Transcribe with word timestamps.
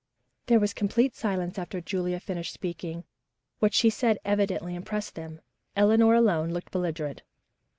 There 0.47 0.59
was 0.59 0.73
complete 0.73 1.15
silence 1.15 1.59
after 1.59 1.79
Julia 1.79 2.19
finished 2.19 2.51
speaking. 2.51 3.03
What 3.59 3.75
she 3.75 3.89
had 3.89 3.93
said 3.93 4.17
evidently 4.25 4.73
impressed 4.73 5.13
them. 5.13 5.41
Eleanor 5.75 6.15
alone 6.15 6.49
looked 6.49 6.71
belligerent. 6.71 7.21